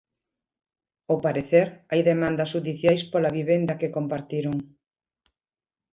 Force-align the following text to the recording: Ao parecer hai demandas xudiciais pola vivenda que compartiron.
Ao 1.09 1.17
parecer 1.25 1.67
hai 1.89 2.01
demandas 2.11 2.51
xudiciais 2.53 3.01
pola 3.11 3.33
vivenda 3.39 3.77
que 3.79 3.93
compartiron. 3.97 4.55